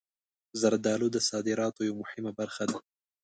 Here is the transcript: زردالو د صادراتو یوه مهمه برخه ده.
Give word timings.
زردالو 0.61 1.07
د 1.11 1.17
صادراتو 1.29 1.81
یوه 1.89 1.97
مهمه 2.01 2.31
برخه 2.39 2.63
ده. 2.71 2.77